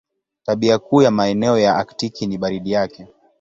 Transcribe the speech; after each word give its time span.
Tabia 0.45 0.79
kuu 0.79 1.01
ya 1.01 1.11
maeneo 1.11 1.59
ya 1.59 1.75
Aktiki 1.75 2.27
ni 2.27 2.37
baridi 2.37 2.71
yake. 2.71 3.07